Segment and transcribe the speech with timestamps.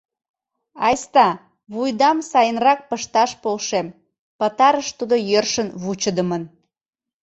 [0.87, 1.29] Айста,
[1.73, 3.87] вуйдам сайынрак пышташ полшем,—
[4.39, 6.43] пытарыш тудо йӧршын вучыдымын.